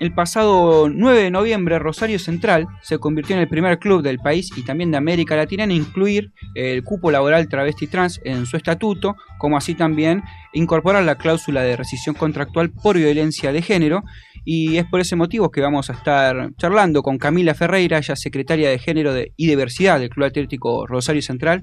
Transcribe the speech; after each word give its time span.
el 0.00 0.12
pasado 0.12 0.88
9 0.88 1.22
de 1.22 1.30
noviembre 1.30 1.78
Rosario 1.78 2.18
Central 2.18 2.66
se 2.82 2.98
convirtió 2.98 3.36
en 3.36 3.42
el 3.42 3.48
primer 3.48 3.78
club 3.78 4.02
del 4.02 4.18
país 4.18 4.50
y 4.56 4.64
también 4.64 4.90
de 4.90 4.96
América 4.96 5.36
Latina 5.36 5.62
en 5.62 5.70
incluir 5.70 6.32
el 6.56 6.82
cupo 6.82 7.12
laboral 7.12 7.48
travesti 7.48 7.86
trans 7.86 8.20
en 8.24 8.44
su 8.44 8.56
estatuto, 8.56 9.14
como 9.38 9.56
así 9.56 9.76
también 9.76 10.24
incorporar 10.52 11.04
la 11.04 11.14
cláusula 11.14 11.62
de 11.62 11.76
rescisión 11.76 12.16
contractual 12.16 12.70
por 12.70 12.96
violencia 12.96 13.52
de 13.52 13.62
género. 13.62 14.02
Y 14.44 14.78
es 14.78 14.84
por 14.84 15.00
ese 15.00 15.14
motivo 15.14 15.52
que 15.52 15.60
vamos 15.60 15.88
a 15.88 15.92
estar 15.92 16.50
charlando 16.56 17.02
con 17.02 17.16
Camila 17.16 17.54
Ferreira, 17.54 17.98
ella 17.98 18.16
secretaria 18.16 18.68
de 18.68 18.78
Género 18.78 19.14
y 19.36 19.46
Diversidad 19.46 20.00
del 20.00 20.10
Club 20.10 20.26
Atlético 20.26 20.86
Rosario 20.86 21.22
Central. 21.22 21.62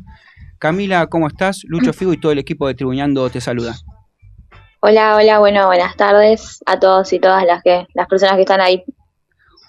Camila, 0.57 1.05
¿cómo 1.07 1.27
estás? 1.27 1.63
Lucho 1.67 1.91
Figo 1.93 2.13
y 2.13 2.17
todo 2.17 2.31
el 2.31 2.39
equipo 2.39 2.67
de 2.67 2.75
Tribuñando 2.75 3.29
te 3.29 3.41
saluda. 3.41 3.75
Hola, 4.83 5.15
hola, 5.15 5.37
bueno, 5.37 5.67
buenas 5.67 5.95
tardes 5.95 6.59
a 6.65 6.79
todos 6.79 7.13
y 7.13 7.19
todas 7.19 7.45
las 7.45 7.61
que 7.61 7.85
las 7.93 8.07
personas 8.07 8.33
que 8.33 8.41
están 8.41 8.61
ahí. 8.61 8.83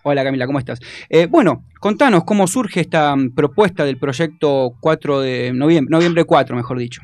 Hola 0.04 0.24
Camila, 0.24 0.46
¿cómo 0.46 0.58
estás? 0.58 0.79
Eh, 1.11 1.26
bueno, 1.26 1.66
contanos 1.80 2.25
cómo 2.25 2.46
surge 2.46 2.80
esta 2.80 3.14
mm, 3.14 3.35
propuesta 3.35 3.85
del 3.85 3.98
proyecto 3.98 4.71
4 4.80 5.21
de 5.21 5.52
noviembre, 5.52 5.90
noviembre 5.94 6.25
4, 6.25 6.57
mejor 6.57 6.79
dicho. 6.79 7.02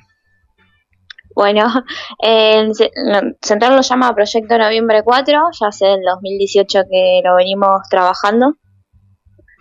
Bueno, 1.35 1.67
el 2.21 2.73
Central 3.43 3.77
lo 3.77 3.83
llama 3.83 4.15
Proyecto 4.15 4.57
Noviembre 4.57 5.03
4, 5.05 5.41
ya 5.61 5.67
hace 5.67 5.93
el 5.93 6.01
2018 6.01 6.85
que 6.91 7.21
lo 7.23 7.37
venimos 7.37 7.83
trabajando. 7.91 8.55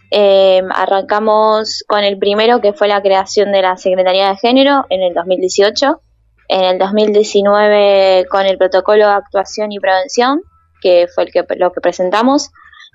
Eh, 0.09 0.61
arrancamos 0.73 1.83
con 1.85 2.05
el 2.05 2.17
primero, 2.17 2.61
que 2.61 2.71
fue 2.71 2.87
la 2.87 3.01
creación 3.01 3.51
de 3.51 3.61
la 3.61 3.75
Secretaría 3.75 4.29
de 4.29 4.37
Género 4.37 4.85
en 4.89 5.03
el 5.03 5.13
2018 5.13 6.01
en 6.47 6.63
el 6.63 6.77
2019 6.77 8.25
con 8.29 8.45
el 8.45 8.57
protocolo 8.57 9.05
de 9.05 9.13
actuación 9.13 9.71
y 9.71 9.79
prevención, 9.79 10.41
que 10.81 11.07
fue 11.13 11.25
el 11.25 11.31
que, 11.31 11.45
lo 11.57 11.71
que 11.71 11.81
presentamos. 11.81 12.51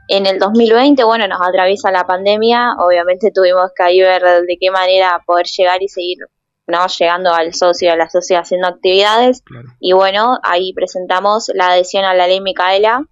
En 0.08 0.26
el 0.26 0.38
2020, 0.38 1.04
bueno, 1.04 1.28
nos 1.28 1.40
atraviesa 1.40 1.90
la 1.90 2.04
pandemia, 2.04 2.74
obviamente 2.78 3.30
tuvimos 3.32 3.70
que 3.76 3.82
ahí 3.82 4.00
ver 4.00 4.22
de 4.22 4.58
qué 4.60 4.70
manera 4.70 5.22
poder 5.26 5.46
llegar 5.46 5.82
y 5.82 5.88
seguir 5.88 6.18
no 6.66 6.86
llegando 6.86 7.32
al 7.32 7.54
socio, 7.54 7.92
a 7.92 7.96
la 7.96 8.08
sociedad 8.08 8.42
haciendo 8.42 8.68
actividades. 8.68 9.42
Y 9.80 9.92
bueno, 9.92 10.38
ahí 10.42 10.72
presentamos 10.72 11.50
la 11.54 11.70
adhesión 11.70 12.04
a 12.04 12.14
la 12.14 12.26
ley 12.26 12.40
Micaela. 12.40 13.04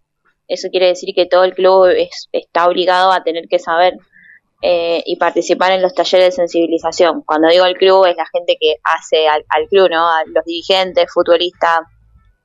Eso 0.48 0.68
quiere 0.70 0.88
decir 0.88 1.14
que 1.14 1.27
todo 1.27 1.44
el 1.44 1.55
club 1.55 1.88
está 2.33 2.66
obligado 2.66 3.12
a 3.12 3.22
tener 3.22 3.44
que 3.48 3.58
saber 3.58 3.94
eh, 4.62 5.03
y 5.06 5.16
participar 5.16 5.72
en 5.72 5.83
los 5.83 5.94
talleres 5.94 6.27
de 6.27 6.33
sensibilización. 6.33 7.22
Cuando 7.22 7.48
digo 7.48 7.64
el 7.64 7.77
club 7.77 8.05
es 8.05 8.16
la 8.16 8.27
gente 8.27 8.56
que 8.61 8.77
hace 8.84 9.27
al, 9.27 9.69
club, 9.69 9.89
¿no? 9.91 10.06
A 10.06 10.22
los 10.27 10.44
dirigentes, 10.44 11.11
futbolistas, 11.12 11.80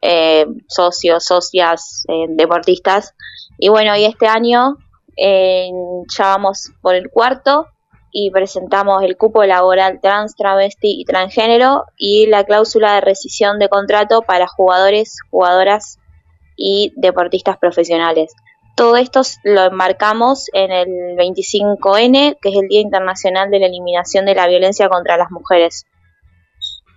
eh, 0.01 0.45
socios, 0.67 1.25
socias, 1.25 2.05
eh, 2.07 2.25
deportistas. 2.29 3.13
Y 3.57 3.69
bueno, 3.69 3.95
y 3.97 4.05
este 4.05 4.27
año 4.27 4.77
ya 5.17 6.25
vamos 6.25 6.71
por 6.81 6.95
el 6.95 7.09
cuarto 7.09 7.67
y 8.17 8.31
presentamos 8.31 9.03
el 9.03 9.17
cupo 9.17 9.43
laboral 9.43 9.99
trans, 10.01 10.37
travesti 10.37 11.01
y 11.01 11.03
transgénero 11.03 11.83
y 11.97 12.27
la 12.27 12.45
cláusula 12.45 12.95
de 12.95 13.01
rescisión 13.01 13.59
de 13.59 13.67
contrato 13.67 14.21
para 14.21 14.47
jugadores, 14.47 15.17
jugadoras 15.29 15.99
y 16.55 16.93
deportistas 16.95 17.57
profesionales. 17.57 18.33
Todo 18.75 18.97
esto 18.97 19.21
lo 19.45 19.65
enmarcamos 19.65 20.47
en 20.53 20.71
el 20.71 20.87
25N, 21.17 22.37
que 22.41 22.49
es 22.49 22.55
el 22.55 22.67
Día 22.67 22.81
Internacional 22.81 23.49
de 23.49 23.59
la 23.59 23.67
Eliminación 23.67 24.25
de 24.25 24.35
la 24.35 24.47
Violencia 24.47 24.89
contra 24.89 25.15
las 25.15 25.31
Mujeres. 25.31 25.85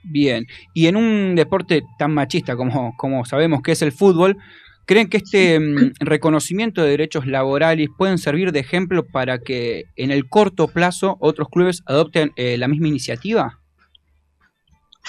Bien, 0.02 0.46
y 0.74 0.86
en 0.86 0.96
un 0.96 1.36
deporte 1.36 1.82
tan 1.98 2.12
machista 2.14 2.56
como, 2.56 2.96
como 2.96 3.24
sabemos 3.24 3.62
que 3.62 3.72
es 3.72 3.82
el 3.82 3.92
fútbol, 3.92 4.38
¿creen 4.86 5.08
que 5.08 5.18
este 5.18 5.60
mm, 5.60 5.92
reconocimiento 6.00 6.82
de 6.82 6.90
derechos 6.90 7.26
laborales 7.26 7.88
pueden 7.96 8.18
servir 8.18 8.50
de 8.50 8.60
ejemplo 8.60 9.06
para 9.06 9.38
que 9.38 9.84
en 9.96 10.10
el 10.10 10.28
corto 10.28 10.66
plazo 10.66 11.16
otros 11.20 11.48
clubes 11.48 11.82
adopten 11.86 12.32
eh, 12.36 12.58
la 12.58 12.66
misma 12.66 12.88
iniciativa? 12.88 13.60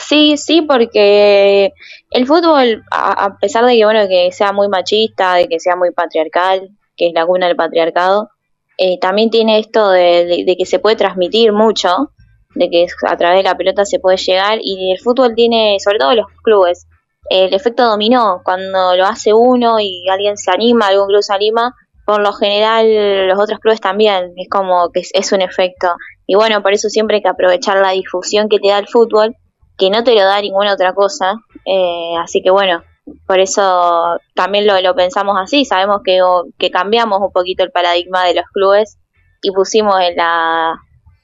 Sí, 0.07 0.37
sí, 0.37 0.61
porque 0.61 1.73
el 2.11 2.25
fútbol, 2.25 2.83
a, 2.89 3.37
pesar 3.39 3.65
de 3.65 3.75
que 3.75 3.85
bueno 3.85 4.07
que 4.07 4.31
sea 4.31 4.53
muy 4.53 4.69
machista, 4.69 5.35
de 5.35 5.47
que 5.47 5.59
sea 5.59 5.75
muy 5.75 5.91
patriarcal, 5.91 6.69
que 6.95 7.07
es 7.07 7.13
la 7.13 7.25
cuna 7.25 7.47
del 7.47 7.57
patriarcado, 7.57 8.29
eh, 8.77 8.97
también 8.99 9.29
tiene 9.29 9.59
esto 9.59 9.89
de, 9.89 10.55
que 10.57 10.65
se 10.65 10.79
puede 10.79 10.95
transmitir 10.95 11.51
mucho, 11.51 12.11
de 12.55 12.69
que 12.69 12.87
a 13.07 13.17
través 13.17 13.39
de 13.39 13.43
la 13.43 13.57
pelota 13.57 13.85
se 13.85 13.99
puede 13.99 14.17
llegar 14.17 14.59
y 14.61 14.91
el 14.93 14.99
fútbol 14.99 15.35
tiene, 15.35 15.77
sobre 15.79 15.99
todo 15.99 16.15
los 16.15 16.27
clubes, 16.43 16.87
el 17.29 17.53
efecto 17.53 17.85
dominó, 17.85 18.41
cuando 18.43 18.95
lo 18.95 19.05
hace 19.05 19.33
uno 19.33 19.79
y 19.79 20.07
alguien 20.09 20.37
se 20.37 20.49
anima, 20.49 20.87
algún 20.87 21.07
club 21.07 21.21
se 21.21 21.33
anima, 21.33 21.75
por 22.05 22.21
lo 22.21 22.31
general 22.31 23.27
los 23.27 23.37
otros 23.37 23.59
clubes 23.59 23.81
también, 23.81 24.33
es 24.37 24.47
como 24.49 24.89
que 24.91 25.01
es 25.01 25.31
un 25.33 25.41
efecto. 25.41 25.93
Y 26.25 26.35
bueno, 26.35 26.63
por 26.63 26.73
eso 26.73 26.89
siempre 26.89 27.17
hay 27.17 27.21
que 27.21 27.29
aprovechar 27.29 27.77
la 27.77 27.91
difusión 27.91 28.49
que 28.49 28.59
te 28.59 28.69
da 28.69 28.79
el 28.79 28.87
fútbol 28.87 29.35
que 29.79 29.89
no 29.89 30.03
te 30.03 30.13
lo 30.13 30.21
da 30.21 30.41
ninguna 30.41 30.73
otra 30.73 30.93
cosa. 30.93 31.35
Eh, 31.65 32.13
así 32.21 32.41
que 32.43 32.51
bueno, 32.51 32.83
por 33.25 33.39
eso 33.39 34.19
también 34.35 34.67
lo, 34.67 34.95
pensamos 34.95 35.37
así. 35.39 35.65
Sabemos 35.65 36.01
que, 36.03 36.19
que 36.57 36.69
cambiamos 36.69 37.19
un 37.21 37.31
poquito 37.31 37.63
el 37.63 37.71
paradigma 37.71 38.25
de 38.25 38.35
los 38.35 38.45
clubes 38.53 38.99
y 39.41 39.51
pusimos 39.51 39.95
en 40.01 40.17
la, 40.17 40.75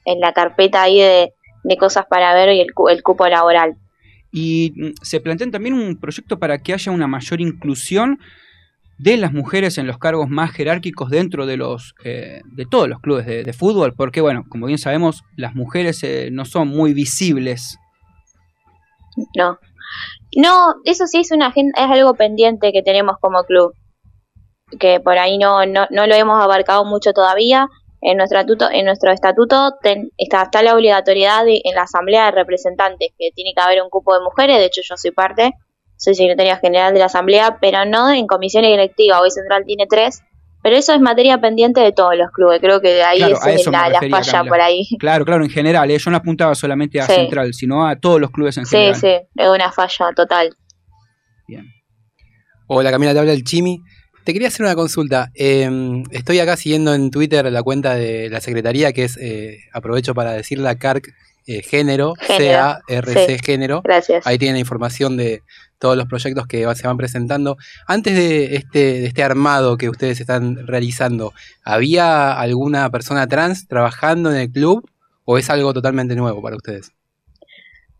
en 0.04 0.20
la 0.20 0.32
carpeta 0.32 0.82
ahí 0.82 1.00
de, 1.00 1.32
cosas 1.78 2.06
para 2.06 2.32
ver 2.32 2.52
y 2.52 2.60
el, 2.60 2.68
el 2.90 3.02
cupo 3.02 3.26
laboral. 3.28 3.76
Y 4.32 4.72
mm, 4.74 4.92
se 5.02 5.20
plantea 5.20 5.50
también 5.50 5.74
un 5.74 6.00
proyecto 6.00 6.38
para 6.38 6.58
que 6.58 6.72
haya 6.72 6.92
una 6.92 7.06
mayor 7.06 7.40
inclusión 7.40 8.18
de 8.98 9.18
las 9.18 9.32
mujeres 9.32 9.76
en 9.76 9.86
los 9.86 9.98
cargos 9.98 10.28
más 10.30 10.52
jerárquicos 10.52 11.10
dentro 11.10 11.44
de 11.44 11.58
los 11.58 11.94
eh, 12.04 12.40
de 12.46 12.64
todos 12.64 12.88
los 12.88 13.00
clubes 13.00 13.26
de, 13.26 13.52
fútbol, 13.52 13.92
porque 13.94 14.22
bueno, 14.22 14.44
como 14.48 14.66
bien 14.66 14.78
sabemos, 14.78 15.22
las 15.36 15.54
mujeres 15.54 16.02
eh, 16.02 16.30
no 16.32 16.46
son 16.46 16.68
muy 16.68 16.94
visibles 16.94 17.78
no. 19.36 19.58
No, 20.36 20.74
eso 20.84 21.06
sí 21.06 21.20
es 21.20 21.30
una 21.32 21.52
es 21.54 21.90
algo 21.90 22.14
pendiente 22.14 22.72
que 22.72 22.82
tenemos 22.82 23.16
como 23.20 23.44
club, 23.44 23.72
que 24.78 25.00
por 25.00 25.18
ahí 25.18 25.38
no, 25.38 25.64
no, 25.64 25.86
no 25.90 26.06
lo 26.06 26.14
hemos 26.14 26.42
abarcado 26.42 26.84
mucho 26.84 27.12
todavía. 27.12 27.68
En 28.02 28.18
nuestro 28.18 28.38
estatuto, 28.40 29.70
está, 30.18 30.42
está 30.42 30.62
la 30.62 30.74
obligatoriedad 30.74 31.44
en 31.46 31.74
la 31.74 31.82
asamblea 31.82 32.26
de 32.26 32.30
representantes 32.32 33.08
que 33.18 33.30
tiene 33.34 33.52
que 33.56 33.62
haber 33.62 33.82
un 33.82 33.88
cupo 33.88 34.14
de 34.14 34.22
mujeres. 34.22 34.58
De 34.58 34.66
hecho, 34.66 34.82
yo 34.84 34.96
soy 34.96 35.10
parte, 35.10 35.54
soy 35.96 36.14
secretaria 36.14 36.58
general 36.58 36.92
de 36.92 37.00
la 37.00 37.06
asamblea, 37.06 37.58
pero 37.60 37.84
no 37.84 38.10
en 38.10 38.26
comisiones 38.26 38.70
directivas. 38.70 39.20
Hoy 39.22 39.30
Central 39.30 39.64
tiene 39.66 39.86
tres 39.88 40.22
pero 40.66 40.78
eso 40.78 40.92
es 40.92 41.00
materia 41.00 41.40
pendiente 41.40 41.80
de 41.80 41.92
todos 41.92 42.16
los 42.16 42.28
clubes, 42.32 42.58
creo 42.60 42.80
que 42.80 42.88
de 42.88 43.04
ahí 43.04 43.22
es 43.22 43.66
la, 43.66 43.88
la, 43.88 44.00
falla 44.10 44.42
por 44.42 44.60
ahí. 44.60 44.84
Claro, 44.98 45.24
claro, 45.24 45.44
en 45.44 45.50
general, 45.50 45.88
¿eh? 45.92 45.96
yo 45.96 46.10
no 46.10 46.16
apuntaba 46.16 46.56
solamente 46.56 47.00
a 47.00 47.06
Central, 47.06 47.54
sino 47.54 47.86
a 47.86 47.94
todos 47.94 48.20
los 48.20 48.32
clubes 48.32 48.56
en 48.56 48.66
general. 48.66 48.96
Sí, 48.96 49.02
sí, 49.02 49.26
es 49.36 49.48
una 49.48 49.70
falla 49.70 50.12
total. 50.16 50.56
Bien. 51.46 51.72
Hola 52.66 52.90
Camila, 52.90 53.12
te 53.12 53.20
habla 53.20 53.30
el 53.30 53.44
Chimi. 53.44 53.80
Te 54.24 54.32
quería 54.32 54.48
hacer 54.48 54.66
una 54.66 54.74
consulta. 54.74 55.30
Em, 55.36 56.02
estoy 56.10 56.40
acá 56.40 56.56
siguiendo 56.56 56.94
en 56.94 57.12
Twitter 57.12 57.44
la 57.52 57.62
cuenta 57.62 57.94
de 57.94 58.28
la 58.28 58.40
Secretaría, 58.40 58.92
que 58.92 59.04
es, 59.04 59.16
eh, 59.18 59.58
aprovecho 59.72 60.16
para 60.16 60.32
decir 60.32 60.58
la 60.58 60.74
CARC 60.74 61.14
eh, 61.46 61.62
Género, 61.62 62.14
C-A-R-C 62.26 63.38
Género. 63.38 63.82
Gracias. 63.84 64.26
Ahí 64.26 64.36
tienen 64.36 64.58
información 64.58 65.16
de 65.16 65.42
todos 65.78 65.96
los 65.96 66.06
proyectos 66.06 66.46
que 66.46 66.66
se 66.74 66.86
van 66.86 66.96
presentando. 66.96 67.56
Antes 67.86 68.14
de 68.14 68.56
este, 68.56 68.78
de 68.78 69.06
este 69.06 69.22
armado 69.22 69.76
que 69.76 69.88
ustedes 69.88 70.20
están 70.20 70.66
realizando, 70.66 71.32
¿había 71.64 72.32
alguna 72.38 72.90
persona 72.90 73.26
trans 73.26 73.68
trabajando 73.68 74.30
en 74.30 74.36
el 74.36 74.50
club 74.50 74.88
o 75.24 75.38
es 75.38 75.50
algo 75.50 75.74
totalmente 75.74 76.14
nuevo 76.14 76.42
para 76.42 76.56
ustedes? 76.56 76.92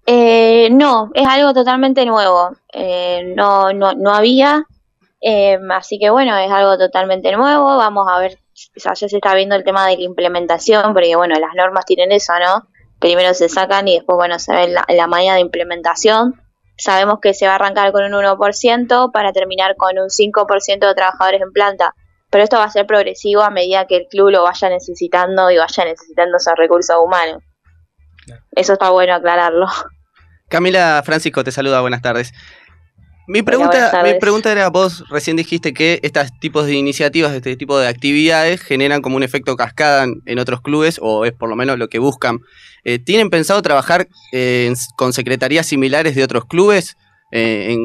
Eh, 0.06 0.68
no, 0.70 1.10
es 1.14 1.26
algo 1.26 1.52
totalmente 1.52 2.06
nuevo. 2.06 2.56
Eh, 2.72 3.34
no, 3.36 3.72
no, 3.72 3.92
no 3.94 4.14
había, 4.14 4.64
eh, 5.20 5.58
así 5.70 5.98
que 5.98 6.10
bueno, 6.10 6.36
es 6.38 6.50
algo 6.50 6.78
totalmente 6.78 7.32
nuevo. 7.32 7.76
Vamos 7.76 8.06
a 8.08 8.20
ver, 8.20 8.38
ya 8.76 8.94
se 8.94 9.06
está 9.06 9.34
viendo 9.34 9.56
el 9.56 9.64
tema 9.64 9.86
de 9.86 9.96
la 9.96 10.02
implementación, 10.02 10.92
porque 10.92 11.16
bueno, 11.16 11.38
las 11.38 11.54
normas 11.56 11.84
tienen 11.84 12.12
eso, 12.12 12.32
¿no? 12.38 12.68
Primero 13.00 13.34
se 13.34 13.48
sacan 13.48 13.88
y 13.88 13.96
después, 13.96 14.16
bueno, 14.16 14.38
se 14.38 14.54
ve 14.54 14.68
la, 14.68 14.84
la 14.88 15.06
manera 15.08 15.34
de 15.34 15.40
implementación. 15.40 16.40
Sabemos 16.78 17.18
que 17.20 17.34
se 17.34 17.46
va 17.46 17.52
a 17.52 17.54
arrancar 17.56 17.92
con 17.92 18.04
un 18.04 18.12
1% 18.12 19.10
para 19.12 19.32
terminar 19.32 19.76
con 19.76 19.98
un 19.98 20.08
5% 20.08 20.86
de 20.86 20.94
trabajadores 20.94 21.40
en 21.40 21.52
planta, 21.52 21.94
pero 22.30 22.44
esto 22.44 22.58
va 22.58 22.64
a 22.64 22.70
ser 22.70 22.86
progresivo 22.86 23.42
a 23.42 23.50
medida 23.50 23.86
que 23.86 23.96
el 23.96 24.06
club 24.08 24.30
lo 24.30 24.42
vaya 24.42 24.68
necesitando 24.68 25.50
y 25.50 25.56
vaya 25.56 25.84
necesitando 25.84 26.36
esos 26.36 26.54
recursos 26.56 26.96
humanos. 27.02 27.42
Eso 28.52 28.74
está 28.74 28.90
bueno 28.90 29.14
aclararlo. 29.14 29.66
Camila 30.48 31.02
Francisco 31.04 31.42
te 31.42 31.50
saluda, 31.50 31.80
buenas 31.80 32.02
tardes. 32.02 32.32
Mi 33.28 33.42
pregunta, 33.42 34.02
mi 34.04 34.14
pregunta 34.14 34.52
era, 34.52 34.68
vos 34.70 35.04
recién 35.08 35.36
dijiste 35.36 35.74
que 35.74 35.98
estos 36.02 36.28
tipos 36.38 36.66
de 36.66 36.74
iniciativas, 36.74 37.32
este 37.32 37.56
tipo 37.56 37.78
de 37.78 37.88
actividades 37.88 38.62
generan 38.62 39.02
como 39.02 39.16
un 39.16 39.22
efecto 39.22 39.56
cascada 39.56 40.06
en 40.26 40.38
otros 40.38 40.60
clubes, 40.60 40.98
o 41.02 41.24
es 41.24 41.32
por 41.32 41.48
lo 41.48 41.56
menos 41.56 41.78
lo 41.78 41.88
que 41.88 41.98
buscan. 41.98 42.38
Eh, 42.84 42.98
¿Tienen 42.98 43.30
pensado 43.30 43.60
trabajar 43.62 44.06
eh, 44.32 44.72
con 44.96 45.12
secretarías 45.12 45.66
similares 45.66 46.14
de 46.14 46.22
otros 46.22 46.44
clubes? 46.44 46.96
Eh, 47.32 47.76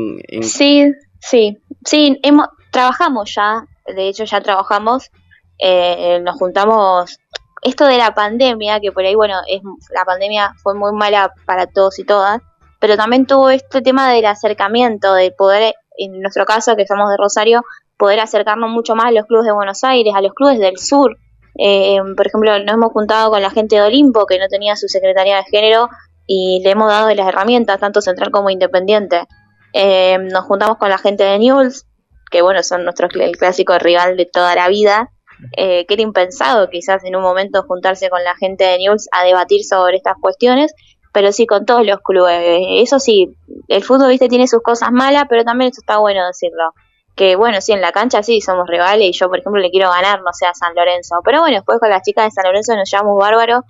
Sí, 0.44 0.86
sí, 1.20 1.58
sí, 1.84 2.20
hemos, 2.22 2.48
trabajamos 2.72 3.34
ya 3.34 3.66
de 3.96 4.08
hecho 4.08 4.24
ya 4.26 4.42
trabajamos, 4.42 5.12
eh, 5.60 6.20
nos 6.24 6.38
juntamos, 6.38 7.20
esto 7.64 7.86
de 7.86 7.98
la 7.98 8.14
pandemia, 8.14 8.80
que 8.80 8.92
por 8.92 9.04
ahí, 9.04 9.16
bueno, 9.16 9.36
es, 9.48 9.62
la 9.94 10.06
pandemia 10.06 10.54
fue 10.64 10.74
muy 10.74 10.92
mala 10.94 11.32
para 11.46 11.68
todos 11.68 12.00
y 12.00 12.04
todas, 12.04 12.42
pero 12.82 12.98
también 12.98 13.28
tuvo 13.28 13.52
este 13.52 13.82
tema 13.82 14.12
del 14.12 14.26
acercamiento, 14.26 15.14
de 15.14 15.32
poder, 15.32 15.76
en 15.98 16.20
nuestro 16.20 16.46
caso, 16.46 16.76
que 16.76 16.88
somos 16.88 17.12
de 17.12 17.16
Rosario, 17.16 17.64
poder 17.96 18.20
acercarnos 18.20 18.72
mucho 18.72 18.96
más 18.96 19.06
a 19.06 19.12
los 19.12 19.28
clubes 19.28 19.46
de 19.46 19.54
Buenos 19.54 19.84
Aires, 19.84 20.14
a 20.16 20.22
los 20.22 20.34
clubes 20.34 20.58
del 20.58 20.80
sur. 20.80 21.16
Eh, 21.60 22.00
por 22.18 22.26
ejemplo, 22.26 22.58
nos 22.58 22.74
hemos 22.74 22.92
juntado 22.92 23.30
con 23.30 23.40
la 23.40 23.52
gente 23.52 23.76
de 23.76 23.84
Olimpo, 23.84 24.26
que 24.26 24.40
no 24.40 24.48
tenía 24.48 24.76
su 24.76 24.88
secretaría 24.88 25.38
de 25.38 25.44
género, 25.44 25.90
y 26.26 26.62
le 26.64 26.72
hemos 26.72 26.90
dado 26.90 27.14
las 27.14 27.28
herramientas, 27.28 27.80
tanto 27.80 28.02
central 28.02 28.32
como 28.32 28.50
independiente. 28.50 29.28
Eh, 29.74 30.18
nos 30.18 30.46
juntamos 30.46 30.78
con 30.78 30.90
la 30.90 30.98
gente 30.98 31.24
de 31.24 31.38
Newell's, 31.38 31.86
que 32.32 32.42
bueno, 32.42 32.64
son 32.64 32.84
nuestro 32.84 33.10
el 33.14 33.38
clásico 33.38 33.78
rival 33.78 34.18
de 34.18 34.26
toda 34.26 34.56
la 34.56 34.70
vida, 34.70 35.12
eh, 35.56 35.86
que 35.86 35.94
era 35.94 36.02
impensado 36.02 36.68
quizás 36.72 37.04
en 37.04 37.16
un 37.16 37.22
momento 37.22 37.64
juntarse 37.68 38.10
con 38.10 38.24
la 38.24 38.36
gente 38.38 38.64
de 38.64 38.80
Newell's 38.80 39.08
a 39.12 39.24
debatir 39.24 39.64
sobre 39.64 39.98
estas 39.98 40.16
cuestiones, 40.20 40.74
pero 41.12 41.32
sí 41.32 41.46
con 41.46 41.66
todos 41.66 41.86
los 41.86 42.00
clubes. 42.02 42.40
Eso 42.84 43.00
sí, 43.00 43.36
el 43.68 43.84
fútbol, 43.84 44.10
viste, 44.10 44.30
tiene 44.30 44.48
sus 44.48 44.62
cosas 44.62 44.92
malas, 44.92 45.26
pero 45.30 45.44
también 45.44 45.72
eso 45.72 45.82
está 45.82 45.98
bueno 45.98 46.26
decirlo. 46.26 46.74
Que 47.16 47.36
bueno, 47.36 47.60
sí, 47.60 47.74
en 47.74 47.82
la 47.82 47.92
cancha 47.92 48.24
sí 48.24 48.40
somos 48.42 48.68
rivales 48.68 49.10
y 49.10 49.12
yo, 49.12 49.28
por 49.28 49.40
ejemplo, 49.40 49.62
le 49.62 49.70
quiero 49.70 49.90
ganar, 49.90 50.22
no 50.22 50.32
sé, 50.32 50.46
a 50.46 50.54
San 50.54 50.74
Lorenzo. 50.76 51.16
Pero 51.24 51.42
bueno, 51.42 51.58
después 51.58 51.80
con 51.80 51.90
las 51.90 52.04
chicas 52.04 52.26
de 52.26 52.32
San 52.32 52.46
Lorenzo 52.46 52.76
nos 52.76 52.90
llevamos 52.90 53.18
bárbaro. 53.18 53.64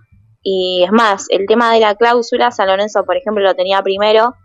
Y 0.43 0.83
es 0.83 0.91
más, 0.91 1.27
el 1.29 1.45
tema 1.47 1.73
de 1.73 1.79
la 1.79 1.95
cláusula, 1.95 2.51
San 2.51 2.67
Lorenzo, 2.67 3.03
por 3.03 3.17
ejemplo, 3.17 3.43
lo 3.43 3.55
tenía 3.55 3.81
primero 3.81 4.35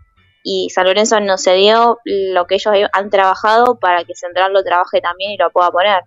y 0.43 0.69
San 0.69 0.85
Lorenzo 0.85 1.19
nos 1.19 1.43
cedió 1.43 1.99
lo 2.05 2.45
que 2.45 2.55
ellos 2.55 2.73
han 2.93 3.09
trabajado 3.09 3.77
para 3.79 4.03
que 4.05 4.15
Central 4.15 4.53
lo 4.53 4.63
trabaje 4.63 5.01
también 5.01 5.31
y 5.31 5.37
lo 5.37 5.49
pueda 5.51 5.71
poner. 5.71 6.03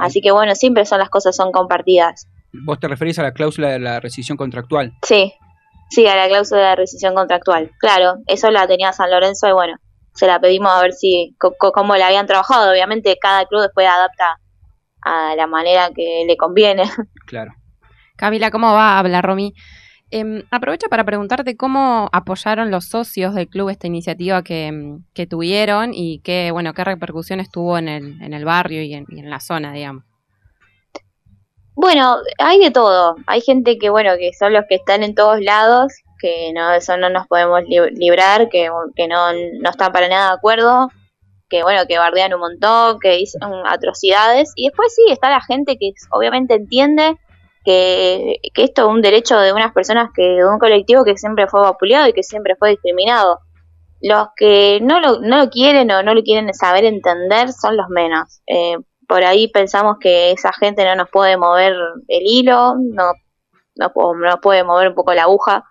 Así 0.00 0.20
que 0.20 0.32
bueno, 0.32 0.54
siempre 0.54 0.84
son 0.84 0.98
las 0.98 1.10
cosas 1.10 1.36
son 1.36 1.52
compartidas. 1.52 2.26
¿Vos 2.64 2.80
te 2.80 2.88
referís 2.88 3.18
a 3.18 3.22
la 3.22 3.32
cláusula 3.32 3.68
de 3.68 3.78
la 3.78 4.00
rescisión 4.00 4.36
contractual? 4.36 4.92
Sí, 5.02 5.34
sí, 5.90 6.06
a 6.06 6.16
la 6.16 6.28
cláusula 6.28 6.70
de 6.70 6.76
rescisión 6.76 7.14
contractual. 7.14 7.70
Claro, 7.78 8.16
eso 8.26 8.50
la 8.50 8.66
tenía 8.66 8.92
San 8.92 9.10
Lorenzo 9.10 9.48
y 9.48 9.52
bueno, 9.52 9.76
se 10.14 10.26
la 10.26 10.40
pedimos 10.40 10.72
a 10.72 10.80
ver 10.80 10.92
si 10.92 11.36
cómo 11.38 11.96
la 11.96 12.06
habían 12.06 12.26
trabajado. 12.26 12.70
Obviamente 12.70 13.16
cada 13.20 13.46
club 13.46 13.62
después 13.62 13.86
adapta 13.86 14.38
a 15.02 15.34
la 15.36 15.46
manera 15.46 15.90
que 15.94 16.24
le 16.26 16.36
conviene. 16.36 16.84
Claro. 17.26 17.52
Camila, 18.16 18.50
¿cómo 18.50 18.74
va? 18.74 18.98
Habla 18.98 19.22
Romy. 19.22 19.54
Eh, 20.10 20.44
aprovecho 20.50 20.88
para 20.88 21.04
preguntarte 21.04 21.56
cómo 21.56 22.08
apoyaron 22.12 22.70
los 22.70 22.84
socios 22.84 23.34
del 23.34 23.48
club 23.48 23.70
esta 23.70 23.86
iniciativa 23.86 24.42
que, 24.42 24.66
em, 24.66 25.02
que 25.14 25.26
tuvieron 25.26 25.92
y 25.92 26.20
qué, 26.20 26.50
bueno, 26.52 26.74
qué 26.74 26.84
repercusiones 26.84 27.50
tuvo 27.50 27.78
en 27.78 27.88
el, 27.88 28.22
en 28.22 28.32
el 28.34 28.44
barrio 28.44 28.82
y 28.82 28.94
en, 28.94 29.06
la 29.08 29.40
zona, 29.40 29.72
digamos. 29.72 30.04
Bueno, 31.76 32.18
hay 32.38 32.60
de 32.60 32.70
todo. 32.70 33.16
Hay 33.26 33.40
gente 33.40 33.78
que, 33.78 33.90
bueno, 33.90 34.12
que 34.18 34.32
son 34.32 34.52
los 34.52 34.64
que 34.68 34.76
están 34.76 35.02
en 35.02 35.14
todos 35.14 35.40
lados, 35.40 35.92
que 36.20 36.52
no, 36.54 36.72
eso 36.72 36.96
no 36.96 37.10
nos 37.10 37.26
podemos 37.26 37.62
librar, 37.66 38.48
que, 38.48 38.70
que 38.94 39.08
no, 39.08 39.32
no 39.32 39.70
están 39.70 39.92
para 39.92 40.08
nada 40.08 40.30
de 40.30 40.36
acuerdo, 40.36 40.88
que, 41.48 41.62
bueno, 41.62 41.82
que 41.86 41.98
bardean 41.98 42.34
un 42.34 42.40
montón, 42.40 42.98
que 43.00 43.16
dicen 43.16 43.40
atrocidades. 43.66 44.52
Y 44.56 44.66
después 44.68 44.94
sí, 44.94 45.02
está 45.10 45.30
la 45.30 45.40
gente 45.40 45.76
que 45.76 45.92
obviamente 46.10 46.54
entiende 46.54 47.16
que, 47.64 48.36
esto 48.54 48.82
es 48.82 48.88
un 48.88 49.02
derecho 49.02 49.38
de 49.38 49.52
unas 49.52 49.72
personas 49.72 50.10
que 50.14 50.22
de 50.22 50.48
un 50.48 50.58
colectivo 50.58 51.04
que 51.04 51.16
siempre 51.16 51.48
fue 51.48 51.60
vapuleado 51.60 52.08
y 52.08 52.12
que 52.12 52.22
siempre 52.22 52.56
fue 52.56 52.70
discriminado. 52.70 53.40
Los 54.00 54.28
que 54.36 54.80
no 54.82 55.00
lo, 55.00 55.20
no 55.20 55.38
lo 55.38 55.50
quieren 55.50 55.90
o 55.90 56.02
no 56.02 56.14
lo 56.14 56.22
quieren 56.22 56.52
saber 56.54 56.84
entender 56.84 57.52
son 57.52 57.76
los 57.76 57.88
menos. 57.88 58.42
Eh, 58.46 58.76
por 59.08 59.24
ahí 59.24 59.48
pensamos 59.48 59.96
que 60.00 60.32
esa 60.32 60.52
gente 60.52 60.84
no 60.84 60.96
nos 60.96 61.10
puede 61.10 61.36
mover 61.36 61.74
el 62.08 62.22
hilo, 62.24 62.74
no, 62.76 63.12
no, 63.76 63.92
nos 63.94 64.40
puede 64.40 64.64
mover 64.64 64.88
un 64.88 64.94
poco 64.94 65.14
la 65.14 65.22
aguja, 65.24 65.64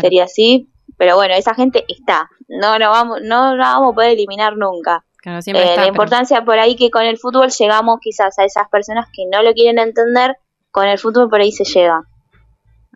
sería 0.00 0.24
así, 0.24 0.68
pero 0.96 1.16
bueno, 1.16 1.34
esa 1.34 1.54
gente 1.54 1.84
está, 1.88 2.28
no 2.48 2.78
lo 2.78 2.90
vamos, 2.90 3.20
no 3.22 3.54
la 3.56 3.74
vamos 3.74 3.92
a 3.92 3.94
poder 3.94 4.10
eliminar 4.12 4.56
nunca. 4.56 5.04
Eh, 5.26 5.76
la 5.76 5.88
importancia 5.88 6.44
por 6.44 6.56
ahí 6.56 6.76
que 6.76 6.88
con 6.88 7.02
el 7.02 7.18
fútbol 7.18 7.48
llegamos 7.50 7.98
quizás 8.00 8.38
a 8.38 8.44
esas 8.44 8.68
personas 8.68 9.08
que 9.12 9.24
no 9.30 9.42
lo 9.42 9.54
quieren 9.54 9.78
entender 9.80 10.36
con 10.70 10.86
el 10.86 10.98
fútbol 11.00 11.28
por 11.28 11.40
ahí 11.40 11.50
se 11.50 11.64
llega. 11.64 12.02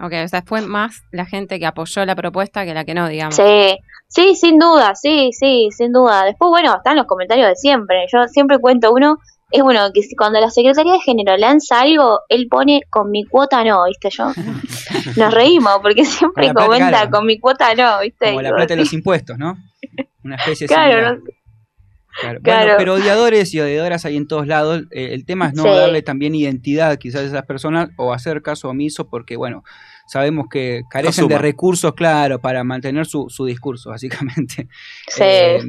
Ok, 0.00 0.12
o 0.24 0.28
sea, 0.28 0.42
fue 0.42 0.60
más 0.62 1.02
la 1.10 1.26
gente 1.26 1.58
que 1.58 1.66
apoyó 1.66 2.04
la 2.04 2.14
propuesta 2.14 2.64
que 2.64 2.72
la 2.72 2.84
que 2.84 2.94
no, 2.94 3.08
digamos. 3.08 3.34
Sí, 3.34 3.76
sí, 4.06 4.36
sin 4.36 4.58
duda, 4.58 4.94
sí, 4.94 5.30
sí, 5.32 5.70
sin 5.72 5.92
duda. 5.92 6.24
Después, 6.24 6.50
bueno, 6.50 6.76
están 6.76 6.96
los 6.96 7.06
comentarios 7.06 7.48
de 7.48 7.56
siempre. 7.56 8.06
Yo 8.12 8.28
siempre 8.28 8.58
cuento 8.60 8.92
uno, 8.92 9.18
es 9.50 9.62
bueno 9.62 9.90
que 9.92 10.02
cuando 10.16 10.40
la 10.40 10.50
Secretaría 10.50 10.92
de 10.92 11.00
Género 11.00 11.36
lanza 11.36 11.80
algo, 11.80 12.20
él 12.28 12.46
pone 12.50 12.82
con 12.88 13.10
mi 13.10 13.24
cuota 13.24 13.64
no, 13.64 13.84
¿viste? 13.86 14.10
Yo 14.10 14.32
nos 15.16 15.34
reímos 15.34 15.78
porque 15.82 16.04
siempre 16.04 16.52
comenta 16.54 17.10
con 17.10 17.26
mi 17.26 17.38
cuota 17.38 17.74
no, 17.74 18.00
¿viste? 18.00 18.28
Como 18.28 18.42
la 18.42 18.50
plata 18.50 18.74
de 18.74 18.80
los 18.80 18.92
impuestos, 18.92 19.38
¿no? 19.38 19.56
Una 20.24 20.36
especie 20.36 20.66
de 20.66 20.74
claro, 20.74 21.20
Claro. 22.42 22.74
pero 22.76 22.94
odiadores 22.94 23.54
y 23.54 23.60
odiadoras 23.60 24.04
hay 24.04 24.16
en 24.16 24.26
todos 24.26 24.46
lados. 24.46 24.82
Eh, 24.90 25.10
el 25.12 25.24
tema 25.24 25.46
es 25.46 25.54
no 25.54 25.64
darle 25.64 26.02
también 26.02 26.34
identidad 26.34 26.98
quizás 26.98 27.22
a 27.22 27.24
esas 27.24 27.46
personas 27.46 27.90
o 27.96 28.12
hacer 28.12 28.42
caso 28.42 28.68
omiso 28.68 29.08
porque, 29.08 29.36
bueno, 29.36 29.62
sabemos 30.06 30.46
que 30.50 30.82
carecen 30.90 31.28
de 31.28 31.38
recursos, 31.38 31.94
claro, 31.94 32.40
para 32.40 32.64
mantener 32.64 33.06
su, 33.06 33.26
su 33.30 33.46
discurso, 33.46 33.90
básicamente. 33.90 34.68
Sí. 35.08 35.22
Eh, 35.22 35.60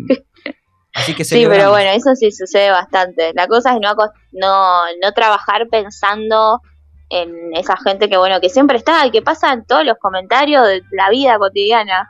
así 1.02 1.14
que 1.14 1.24
sí, 1.24 1.46
pero 1.48 1.70
bueno, 1.70 1.90
eso 1.92 2.16
sí 2.16 2.32
sucede 2.32 2.72
bastante. 2.72 3.32
La 3.34 3.48
cosa 3.48 3.74
es 3.74 3.80
no, 3.82 3.96
no, 4.32 4.82
no 5.02 5.12
trabajar 5.14 5.68
pensando 5.70 6.62
en 7.10 7.56
esa 7.56 7.76
gente 7.78 8.10
que, 8.10 8.18
bueno, 8.18 8.40
que 8.40 8.50
siempre 8.50 8.78
está 8.78 9.06
y 9.06 9.12
que 9.12 9.22
pasa 9.22 9.52
en 9.52 9.66
todos 9.66 9.86
los 9.86 9.98
comentarios 9.98 10.66
de 10.68 10.82
la 10.92 11.10
vida 11.10 11.38
cotidiana. 11.38 12.10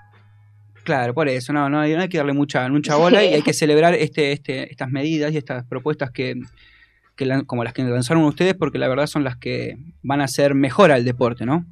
Claro, 0.84 1.14
por 1.14 1.28
eso, 1.28 1.54
no, 1.54 1.70
no, 1.70 1.80
hay, 1.80 2.10
que 2.10 2.18
darle 2.18 2.34
mucha, 2.34 2.68
mucha 2.70 2.96
bola 2.96 3.24
y 3.24 3.34
hay 3.34 3.42
que 3.42 3.54
celebrar 3.54 3.94
este, 3.96 4.32
este, 4.32 4.72
estas 4.72 4.90
medidas 4.90 5.32
y 5.32 5.38
estas 5.38 5.66
propuestas 5.66 6.12
que, 6.12 6.36
como 7.48 7.64
las 7.64 7.74
que 7.74 7.84
lanzaron 7.84 8.24
ustedes, 8.24 8.54
porque 8.54 8.78
la 8.78 8.88
verdad 8.88 9.08
son 9.08 9.24
las 9.24 9.38
que 9.38 9.78
van 10.02 10.22
a 10.22 10.26
hacer 10.26 10.54
mejor 10.56 10.92
al 10.92 11.04
deporte, 11.04 11.46
¿no? 11.46 11.66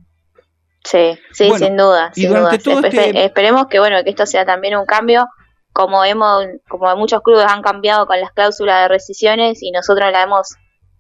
Sí, 0.83 1.19
sí, 1.31 1.51
sin 1.57 1.75
duda. 1.75 2.11
Sin 2.13 2.29
duda. 2.29 2.51
Este 2.53 3.25
esperemos 3.25 3.67
que 3.67 3.79
bueno, 3.79 4.03
que 4.03 4.11
esto 4.11 4.25
sea 4.25 4.45
también 4.45 4.77
un 4.77 4.85
cambio, 4.85 5.27
como 5.73 6.03
hemos, 6.03 6.45
como 6.67 6.95
muchos 6.95 7.21
clubes 7.21 7.45
han 7.47 7.61
cambiado 7.61 8.05
con 8.07 8.19
las 8.19 8.31
cláusulas 8.31 8.83
de 8.83 8.87
rescisiones 8.89 9.61
y 9.61 9.71
nosotros 9.71 10.11
la 10.11 10.23
hemos 10.23 10.55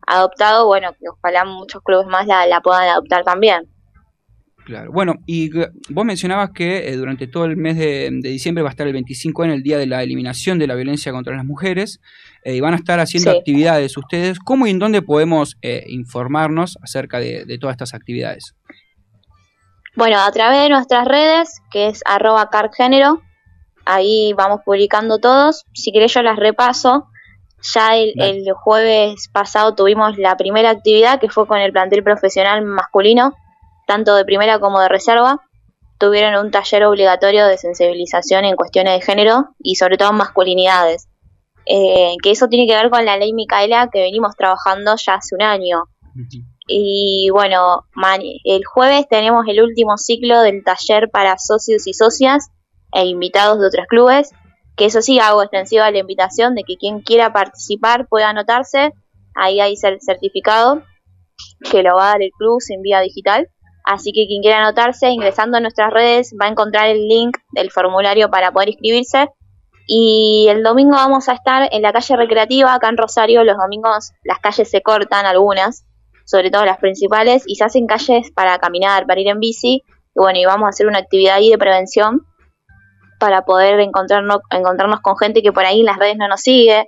adoptado, 0.07 0.65
bueno, 0.65 0.91
que 0.93 1.09
ojalá 1.09 1.45
muchos 1.45 1.81
clubes 1.83 2.07
más 2.07 2.25
la, 2.27 2.45
la 2.47 2.61
puedan 2.61 2.87
adoptar 2.87 3.23
también. 3.23 3.69
Claro. 4.69 4.91
Bueno, 4.91 5.15
y 5.25 5.49
vos 5.89 6.05
mencionabas 6.05 6.51
que 6.51 6.89
eh, 6.89 6.95
durante 6.95 7.25
todo 7.25 7.45
el 7.45 7.57
mes 7.57 7.75
de, 7.75 8.11
diciembre 8.21 8.61
va 8.61 8.69
a 8.69 8.71
estar 8.71 8.85
el 8.85 8.93
25 8.93 9.45
en 9.45 9.49
el 9.49 9.63
día 9.63 9.79
de 9.79 9.87
la 9.87 10.03
eliminación 10.03 10.59
de 10.59 10.67
la 10.67 10.75
violencia 10.75 11.11
contra 11.11 11.35
las 11.35 11.43
mujeres 11.43 11.99
eh, 12.43 12.55
y 12.55 12.59
van 12.59 12.73
a 12.73 12.77
estar 12.77 12.99
haciendo 12.99 13.31
actividades 13.31 13.97
ustedes. 13.97 14.37
¿Cómo 14.37 14.67
y 14.67 14.69
en 14.69 14.77
dónde 14.77 15.01
podemos 15.01 15.57
eh, 15.63 15.85
informarnos 15.87 16.77
acerca 16.83 17.19
de, 17.19 17.57
todas 17.59 17.73
estas 17.73 17.95
actividades? 17.95 18.53
Bueno, 19.95 20.19
a 20.19 20.31
través 20.31 20.61
de 20.61 20.69
nuestras 20.69 21.07
redes, 21.07 21.61
que 21.71 21.87
es 21.87 22.03
arroba 22.05 22.51
cargénero, 22.51 23.23
ahí 23.89 24.33
vamos 24.33 24.61
publicando 24.65 25.19
todos. 25.19 25.65
Si 25.73 25.91
querés 25.91 26.13
yo 26.13 26.21
las 26.21 26.37
repaso. 26.37 27.07
Ya 27.73 27.97
el, 27.97 28.13
el 28.21 28.45
jueves 28.53 29.27
pasado 29.33 29.75
tuvimos 29.75 30.17
la 30.17 30.37
primera 30.37 30.69
actividad 30.69 31.19
que 31.19 31.27
fue 31.27 31.45
con 31.45 31.57
el 31.57 31.73
plantel 31.73 32.03
profesional 32.03 32.63
masculino 32.63 33.33
tanto 33.89 34.15
de 34.15 34.23
primera 34.23 34.59
como 34.59 34.79
de 34.79 34.87
reserva, 34.87 35.41
tuvieron 35.97 36.45
un 36.45 36.51
taller 36.51 36.83
obligatorio 36.85 37.47
de 37.47 37.57
sensibilización 37.57 38.45
en 38.45 38.55
cuestiones 38.55 38.93
de 38.93 39.01
género 39.01 39.55
y 39.57 39.75
sobre 39.75 39.97
todo 39.97 40.11
en 40.11 40.17
masculinidades. 40.17 41.09
Eh, 41.65 42.13
que 42.21 42.29
eso 42.29 42.47
tiene 42.47 42.67
que 42.67 42.75
ver 42.75 42.91
con 42.91 43.03
la 43.03 43.17
ley 43.17 43.33
Micaela 43.33 43.89
que 43.91 44.01
venimos 44.01 44.35
trabajando 44.35 44.95
ya 44.95 45.15
hace 45.15 45.33
un 45.33 45.41
año. 45.41 45.85
Y 46.67 47.29
bueno, 47.31 47.85
el 48.43 48.63
jueves 48.63 49.07
tenemos 49.09 49.45
el 49.47 49.63
último 49.63 49.97
ciclo 49.97 50.41
del 50.41 50.63
taller 50.63 51.09
para 51.09 51.39
socios 51.39 51.87
y 51.87 51.93
socias 51.93 52.49
e 52.93 53.05
invitados 53.05 53.59
de 53.59 53.67
otros 53.67 53.85
clubes, 53.87 54.31
que 54.75 54.85
eso 54.85 55.01
sí 55.01 55.19
hago 55.19 55.43
extensiva 55.43 55.91
la 55.91 55.99
invitación 55.99 56.55
de 56.55 56.63
que 56.63 56.77
quien 56.77 57.01
quiera 57.01 57.33
participar 57.33 58.07
pueda 58.07 58.29
anotarse, 58.29 58.93
ahí 59.35 59.59
hay 59.59 59.75
el 59.81 60.01
certificado 60.01 60.83
que 61.69 61.83
lo 61.83 61.95
va 61.95 62.03
a 62.03 62.11
dar 62.13 62.21
el 62.21 62.31
club 62.37 62.61
sin 62.61 62.81
vía 62.81 63.01
digital. 63.01 63.49
Así 63.83 64.11
que 64.11 64.27
quien 64.27 64.41
quiera 64.41 64.59
anotarse, 64.59 65.09
ingresando 65.09 65.57
a 65.57 65.61
nuestras 65.61 65.91
redes, 65.91 66.33
va 66.39 66.45
a 66.45 66.49
encontrar 66.49 66.87
el 66.87 67.07
link 67.07 67.37
del 67.53 67.71
formulario 67.71 68.29
para 68.29 68.51
poder 68.51 68.69
inscribirse. 68.69 69.29
Y 69.87 70.47
el 70.49 70.61
domingo 70.63 70.91
vamos 70.91 71.27
a 71.27 71.33
estar 71.33 71.67
en 71.71 71.81
la 71.81 71.91
calle 71.91 72.15
recreativa, 72.15 72.73
acá 72.73 72.89
en 72.89 72.97
Rosario. 72.97 73.43
Los 73.43 73.57
domingos 73.57 74.11
las 74.23 74.39
calles 74.39 74.69
se 74.69 74.81
cortan, 74.81 75.25
algunas, 75.25 75.85
sobre 76.25 76.51
todo 76.51 76.65
las 76.65 76.77
principales, 76.77 77.43
y 77.47 77.55
se 77.55 77.63
hacen 77.63 77.87
calles 77.87 78.31
para 78.31 78.59
caminar, 78.59 79.07
para 79.07 79.21
ir 79.21 79.27
en 79.27 79.39
bici. 79.39 79.83
Y 80.15 80.19
bueno, 80.19 80.39
y 80.39 80.45
vamos 80.45 80.67
a 80.67 80.69
hacer 80.69 80.85
una 80.85 80.99
actividad 80.99 81.35
ahí 81.35 81.49
de 81.49 81.57
prevención 81.57 82.27
para 83.19 83.43
poder 83.43 83.79
encontrarnos, 83.79 84.39
encontrarnos 84.49 85.01
con 85.01 85.17
gente 85.17 85.43
que 85.43 85.51
por 85.51 85.65
ahí 85.65 85.81
en 85.81 85.85
las 85.85 85.97
redes 85.97 86.17
no 86.17 86.27
nos 86.27 86.41
sigue. 86.41 86.87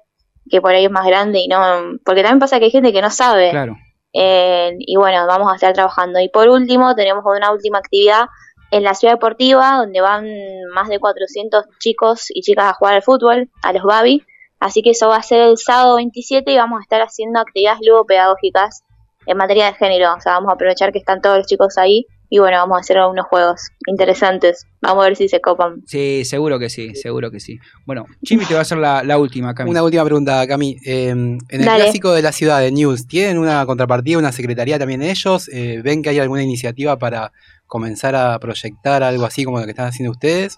que 0.49 0.59
por 0.59 0.73
ahí 0.73 0.85
es 0.85 0.91
más 0.91 1.05
grande 1.05 1.39
y 1.39 1.47
no, 1.47 1.59
porque 2.03 2.23
también 2.23 2.39
pasa 2.39 2.57
que 2.57 2.65
hay 2.65 2.71
gente 2.71 2.91
que 2.91 3.01
no 3.01 3.11
sabe. 3.11 3.51
Claro. 3.51 3.77
Eh, 4.13 4.73
y 4.79 4.95
bueno, 4.97 5.25
vamos 5.27 5.51
a 5.51 5.55
estar 5.55 5.73
trabajando. 5.73 6.19
Y 6.19 6.29
por 6.29 6.49
último, 6.49 6.95
tenemos 6.95 7.23
una 7.25 7.51
última 7.51 7.77
actividad 7.77 8.25
en 8.71 8.83
la 8.83 8.93
ciudad 8.93 9.13
deportiva, 9.13 9.77
donde 9.77 10.01
van 10.01 10.25
más 10.73 10.87
de 10.89 10.99
400 10.99 11.65
chicos 11.79 12.25
y 12.29 12.41
chicas 12.41 12.65
a 12.65 12.73
jugar 12.73 12.95
al 12.95 13.03
fútbol, 13.03 13.49
a 13.61 13.73
los 13.73 13.83
Babi. 13.83 14.25
Así 14.59 14.81
que 14.81 14.91
eso 14.91 15.09
va 15.09 15.17
a 15.17 15.23
ser 15.23 15.41
el 15.41 15.57
sábado 15.57 15.95
27 15.95 16.51
y 16.51 16.57
vamos 16.57 16.79
a 16.79 16.83
estar 16.83 17.01
haciendo 17.01 17.39
actividades 17.39 17.79
luego 17.85 18.05
pedagógicas 18.05 18.83
en 19.25 19.37
materia 19.37 19.65
de 19.67 19.73
género. 19.73 20.13
O 20.13 20.21
sea, 20.21 20.33
vamos 20.33 20.51
a 20.51 20.53
aprovechar 20.53 20.91
que 20.91 20.99
están 20.99 21.21
todos 21.21 21.37
los 21.37 21.47
chicos 21.47 21.77
ahí 21.77 22.05
y 22.33 22.39
bueno, 22.39 22.59
vamos 22.59 22.77
a 22.77 22.79
hacer 22.79 22.97
unos 22.97 23.25
juegos 23.25 23.59
interesantes. 23.87 24.65
Vamos 24.81 25.03
a 25.03 25.09
ver 25.09 25.17
si 25.17 25.27
se 25.27 25.41
copan. 25.41 25.83
Sí, 25.85 26.23
seguro 26.23 26.59
que 26.59 26.69
sí, 26.69 26.95
seguro 26.95 27.29
que 27.29 27.41
sí. 27.41 27.59
Bueno, 27.85 28.05
Chimi 28.23 28.45
te 28.45 28.53
va 28.53 28.59
a 28.59 28.61
hacer 28.61 28.77
la, 28.77 29.17
última, 29.17 29.53
Cami. 29.53 29.69
Una 29.69 29.83
última 29.83 30.05
pregunta, 30.05 30.47
Cami. 30.47 30.77
Em, 30.85 31.37
en 31.49 31.59
el 31.59 31.65
clásico 31.65 32.13
de 32.13 32.21
la 32.21 32.31
ciudad 32.31 32.61
de 32.61 32.71
News, 32.71 33.05
¿tienen 33.05 33.37
una 33.37 33.65
contrapartida, 33.65 34.17
una 34.17 34.31
secretaría 34.31 34.79
también 34.79 35.01
ellos? 35.01 35.49
Eh, 35.49 35.81
¿Ven 35.83 36.01
que 36.01 36.07
hay 36.07 36.19
alguna 36.19 36.41
iniciativa 36.41 36.97
para 36.97 37.33
comenzar 37.67 38.15
a 38.15 38.39
proyectar 38.39 39.03
algo 39.03 39.25
así 39.25 39.43
como 39.43 39.59
lo 39.59 39.65
que 39.65 39.71
están 39.71 39.87
haciendo 39.87 40.11
ustedes? 40.11 40.57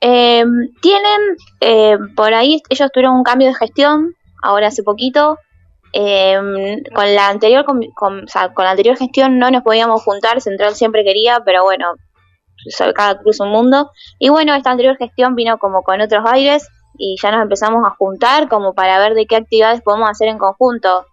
Em, 0.00 0.68
tienen, 0.82 1.20
eh, 1.60 1.96
por 2.14 2.34
ahí 2.34 2.60
ellos 2.68 2.90
tuvieron 2.92 3.16
un 3.16 3.22
cambio 3.22 3.48
de 3.48 3.54
gestión 3.54 4.14
ahora 4.42 4.66
hace 4.66 4.82
poquito 4.82 5.38
eh, 5.92 6.38
con 6.94 7.14
la 7.14 7.28
anterior 7.28 7.64
con, 7.64 7.80
la 8.56 8.70
anterior 8.70 8.96
gestión 8.96 9.38
no 9.38 9.50
nos 9.50 9.62
podíamos 9.62 10.02
juntar, 10.02 10.40
Central 10.40 10.74
siempre 10.74 11.04
quería, 11.04 11.40
pero 11.44 11.64
bueno, 11.64 11.94
cada 12.94 13.18
cruz 13.18 13.40
un 13.40 13.50
mundo. 13.50 13.90
Y 14.18 14.28
bueno, 14.28 14.54
esta 14.54 14.70
anterior 14.70 14.96
gestión 14.96 15.34
vino 15.34 15.58
como 15.58 15.82
con 15.82 16.00
otros 16.00 16.24
aires 16.26 16.68
y 16.98 17.16
ya 17.22 17.30
nos 17.30 17.42
empezamos 17.42 17.84
a 17.86 17.94
juntar 17.96 18.48
como 18.48 18.74
para 18.74 18.98
ver 18.98 19.14
de 19.14 19.26
qué 19.26 19.36
actividades 19.36 19.82
podemos 19.82 20.10
hacer 20.10 20.28
en 20.28 20.38
conjunto. 20.38 21.06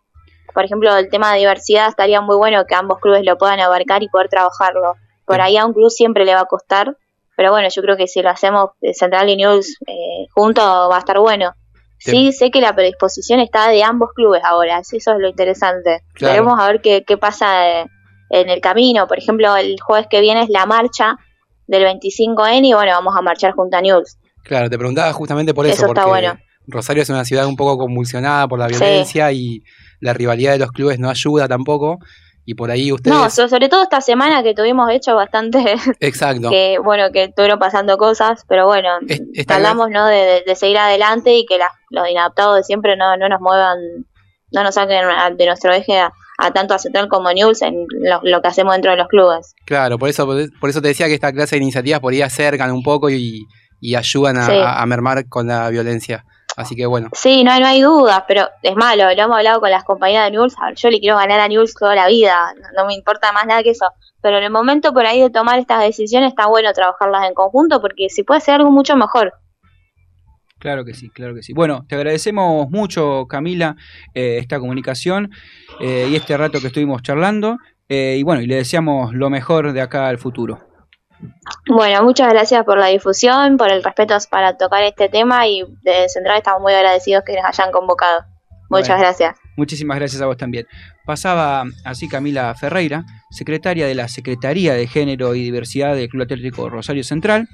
Por 0.53 0.65
ejemplo, 0.65 0.95
el 0.95 1.09
tema 1.09 1.33
de 1.33 1.39
diversidad 1.39 1.89
estaría 1.89 2.21
muy 2.21 2.37
bueno 2.37 2.65
que 2.65 2.75
ambos 2.75 2.99
clubes 2.99 3.23
lo 3.25 3.37
puedan 3.37 3.59
abarcar 3.59 4.03
y 4.03 4.09
poder 4.09 4.29
trabajarlo. 4.29 4.95
Por 5.25 5.41
ahí 5.41 5.57
a 5.57 5.65
un 5.65 5.73
club 5.73 5.89
siempre 5.89 6.25
le 6.25 6.33
va 6.33 6.41
a 6.41 6.45
costar, 6.45 6.97
pero 7.35 7.51
bueno, 7.51 7.67
yo 7.69 7.81
creo 7.81 7.97
que 7.97 8.07
si 8.07 8.21
lo 8.21 8.29
hacemos 8.29 8.71
Central 8.93 9.29
y 9.29 9.35
News 9.35 9.77
eh, 9.87 10.27
juntos 10.33 10.63
va 10.63 10.95
a 10.95 10.99
estar 10.99 11.19
bueno. 11.19 11.53
Sí, 12.11 12.31
sé 12.31 12.51
que 12.51 12.61
la 12.61 12.75
predisposición 12.75 13.39
está 13.39 13.69
de 13.69 13.83
ambos 13.83 14.09
clubes 14.13 14.41
ahora, 14.43 14.79
eso 14.79 14.95
es 14.95 15.05
lo 15.19 15.27
interesante. 15.27 16.01
Veremos 16.19 16.59
a 16.59 16.67
ver 16.67 16.81
qué, 16.81 17.17
pasa 17.17 17.79
eh, 17.81 17.85
en 18.29 18.49
el 18.49 18.61
camino. 18.61 19.07
Por 19.07 19.17
ejemplo, 19.17 19.55
el 19.55 19.79
jueves 19.79 20.07
que 20.09 20.21
viene 20.21 20.43
es 20.43 20.49
la 20.49 20.65
marcha 20.65 21.17
del 21.67 21.83
25N 21.83 22.65
y 22.65 22.73
bueno, 22.73 22.91
vamos 22.91 23.15
a 23.17 23.21
marchar 23.21 23.53
junto 23.53 23.77
a 23.77 23.81
News. 23.81 24.17
Claro, 24.43 24.69
te 24.69 24.77
preguntaba 24.77 25.11
justamente 25.13 25.53
por 25.53 25.65
eso, 25.65 25.87
porque 25.87 26.05
bueno. 26.05 26.37
Rosario 26.67 27.03
es 27.03 27.09
una 27.09 27.25
ciudad 27.25 27.45
un 27.45 27.55
poco 27.55 27.77
convulsionada 27.77 28.47
por 28.47 28.57
la 28.57 28.67
violencia 28.67 29.31
y 29.31 29.61
la 29.99 30.13
rivalidad 30.13 30.53
de 30.53 30.59
los 30.59 30.71
clubes 30.71 30.99
no 30.99 31.09
ayuda 31.09 31.47
tampoco 31.47 31.99
y 32.45 32.53
por 32.53 32.69
ahí 32.69 32.91
ustedes... 32.91 33.15
No, 33.15 33.29
sobre 33.29 33.69
todo 33.69 33.83
esta 33.83 34.01
semana 34.01 34.43
que 34.43 34.53
tuvimos 34.53 34.89
hecho 34.91 35.15
bastante... 35.15 35.75
Exacto. 35.99 36.49
que 36.49 36.77
bueno, 36.83 37.11
que 37.11 37.23
estuvieron 37.25 37.59
pasando 37.59 37.97
cosas, 37.97 38.45
pero 38.47 38.65
bueno, 38.65 38.89
hablamos 39.47 39.89
¿no? 39.89 40.05
De, 40.05 40.43
seguir 40.55 40.77
adelante 40.77 41.35
y 41.35 41.45
que 41.45 41.57
los 41.89 42.09
inadaptados 42.09 42.57
de 42.57 42.63
siempre 42.63 42.95
no, 42.95 43.17
no 43.17 43.27
nos 43.27 43.41
muevan, 43.41 43.77
no 44.51 44.63
nos 44.63 44.75
saquen 44.75 45.05
de 45.37 45.45
nuestro 45.45 45.73
eje 45.73 45.99
a, 45.99 46.11
tanto 46.53 46.73
a 46.73 46.79
Central 46.79 47.07
como 47.09 47.29
a 47.29 47.33
News 47.33 47.61
en 47.63 47.87
lo, 48.21 48.41
que 48.41 48.47
hacemos 48.47 48.73
dentro 48.73 48.91
de 48.91 48.97
los 48.97 49.07
clubes. 49.07 49.55
Claro, 49.65 49.97
por 49.97 50.09
eso, 50.09 50.27
por 50.59 50.69
eso 50.69 50.81
te 50.81 50.89
decía 50.89 51.07
que 51.07 51.15
esta 51.15 51.33
clase 51.33 51.55
de 51.55 51.63
iniciativas 51.63 51.99
por 51.99 52.13
ahí 52.13 52.21
acercan 52.21 52.71
un 52.71 52.83
poco 52.83 53.09
y, 53.09 53.47
ayudan 53.95 54.37
a 54.37 54.85
mermar 54.87 55.27
con 55.29 55.47
la 55.47 55.69
violencia. 55.69 56.25
Así 56.55 56.75
que 56.75 56.85
bueno. 56.85 57.09
Sí, 57.13 57.43
no, 57.43 57.59
no 57.59 57.67
hay 57.67 57.81
dudas, 57.81 58.23
pero 58.27 58.47
es 58.61 58.75
malo, 58.75 59.03
lo 59.03 59.21
hemos 59.21 59.37
hablado 59.37 59.59
con 59.59 59.69
las 59.69 59.83
compañías 59.83 60.25
de 60.25 60.31
News, 60.31 60.55
yo 60.75 60.89
le 60.89 60.99
quiero 60.99 61.17
ganar 61.17 61.39
a 61.39 61.47
News 61.47 61.73
toda 61.73 61.95
la 61.95 62.07
vida, 62.07 62.53
no, 62.75 62.85
me 62.85 62.93
importa 62.93 63.31
más 63.31 63.45
nada 63.45 63.61
que 63.61 63.71
eso, 63.71 63.87
pero 64.21 64.37
en 64.37 64.43
el 64.43 64.51
momento 64.51 64.93
por 64.93 65.05
ahí 65.05 65.21
de 65.21 65.29
tomar 65.29 65.59
estas 65.59 65.81
decisiones 65.81 66.29
está 66.29 66.47
bueno 66.47 66.71
trabajarlas 66.73 67.27
en 67.27 67.33
conjunto 67.33 67.81
porque 67.81 68.09
si 68.09 68.23
puede 68.23 68.41
ser 68.41 68.55
algo 68.55 68.71
mucho 68.71 68.95
mejor. 68.95 69.33
Claro 70.57 70.85
que 70.85 70.93
sí, 70.93 71.09
claro 71.09 71.35
que 71.35 71.43
sí. 71.43 71.53
Bueno, 71.53 71.85
te 71.87 71.95
agradecemos 71.95 72.71
mucho, 72.71 73.27
Camila, 73.27 73.75
eh, 74.13 74.37
esta 74.39 74.59
comunicación 74.59 75.29
eh, 75.79 76.07
y 76.09 76.15
este 76.15 76.37
rato 76.37 76.59
que 76.59 76.67
estuvimos 76.67 77.03
charlando. 77.03 77.57
Eh, 77.87 78.15
y 78.17 78.23
bueno, 78.23 78.41
y 78.41 78.47
le 78.47 78.55
deseamos 78.55 79.13
lo 79.13 79.29
mejor 79.29 79.73
de 79.73 79.81
acá 79.81 80.07
al 80.07 80.17
futuro. 80.17 80.64
Bueno, 81.67 82.03
muchas 82.03 82.29
gracias 82.29 82.63
por 82.65 82.77
la 82.77 82.87
difusión, 82.87 83.57
por 83.57 83.71
el 83.71 83.83
respeto 83.83 84.15
para 84.29 84.57
tocar 84.57 84.83
este 84.83 85.09
tema 85.09 85.47
y 85.47 85.63
de 85.81 86.09
Central 86.09 86.37
estamos 86.37 86.61
muy 86.61 86.73
agradecidos 86.73 87.23
que 87.25 87.35
nos 87.35 87.45
hayan 87.45 87.71
convocado. 87.71 88.25
Muchas 88.69 88.99
gracias. 88.99 89.37
Muchísimas 89.57 89.97
gracias 89.97 90.21
a 90.21 90.25
vos 90.25 90.37
también. 90.37 90.65
Pasaba 91.05 91.63
así 91.83 92.09
Camila 92.09 92.53
Ferreira, 92.55 93.05
secretaria 93.29 93.85
de 93.85 93.95
la 93.95 94.07
Secretaría 94.07 94.73
de 94.73 94.87
Género 94.87 95.35
y 95.35 95.43
Diversidad 95.43 95.95
del 95.95 96.09
Club 96.09 96.23
Atlético 96.23 96.69
Rosario 96.69 97.03
Central. 97.03 97.47